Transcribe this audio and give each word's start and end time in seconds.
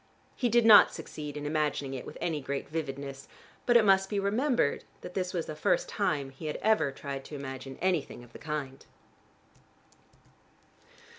He 0.35 0.49
did 0.49 0.65
not 0.65 0.91
succeed 0.91 1.37
in 1.37 1.45
imagining 1.45 1.93
it 1.93 2.07
with 2.07 2.17
any 2.19 2.41
great 2.41 2.67
vividness, 2.67 3.27
but 3.67 3.77
it 3.77 3.85
must 3.85 4.09
be 4.09 4.19
remembered 4.19 4.83
that 5.01 5.13
this 5.13 5.31
was 5.31 5.45
the 5.45 5.55
first 5.55 5.87
time 5.87 6.31
he 6.31 6.47
had 6.47 6.57
ever 6.63 6.91
tried 6.91 7.23
to 7.25 7.35
imagine 7.35 7.77
anything 7.83 8.23
of 8.23 8.33
the 8.33 8.39
kind. 8.39 8.83